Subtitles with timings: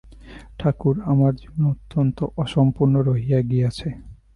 [0.59, 3.87] ঠাকুর, আমার জীবন অত্যন্ত অসম্পূর্ণ রহিয়া গিয়াছে।